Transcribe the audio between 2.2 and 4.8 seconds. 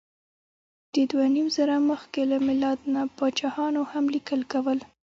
له میلاد نه پاچاهانو هم لیکل کول.